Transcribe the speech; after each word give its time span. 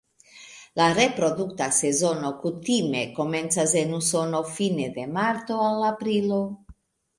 La 0.79 0.85
reprodukta 0.99 1.67
sezono 1.79 2.31
kutime 2.45 3.03
komencas 3.19 3.77
en 3.83 3.95
Usono 3.99 4.43
fine 4.57 4.91
de 4.99 5.07
marto 5.21 5.63
al 5.69 5.89
aprilo. 5.95 6.45